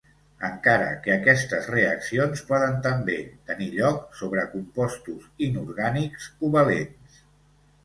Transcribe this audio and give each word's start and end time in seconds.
Encara 0.47 0.85
que 1.01 1.11
aquestes 1.15 1.67
reaccions 1.73 2.41
poden 2.47 2.73
també 2.87 3.19
tenir 3.51 3.69
lloc 3.75 4.17
sobre 4.23 4.47
compostos 4.57 5.31
inorgànics 5.51 6.29
covalents. 6.43 7.25